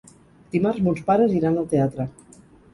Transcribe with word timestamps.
Dimarts 0.55 0.81
mons 0.87 1.05
pares 1.11 1.37
iran 1.41 1.61
al 1.63 1.71
teatre. 1.77 2.11